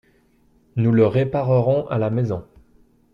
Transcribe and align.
Nous 0.77 0.91
le 0.91 1.05
réparerons 1.05 1.87
à 1.89 1.99
la 1.99 2.09
maison. 2.09 2.43